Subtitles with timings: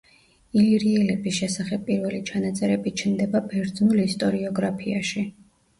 [0.61, 5.31] ილირიელების შესახებ პირველი ჩანაწერები ჩნდება ბერძნულ ისტორიოგრაფიაში.